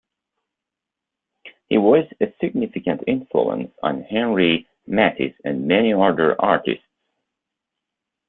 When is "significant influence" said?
2.41-3.71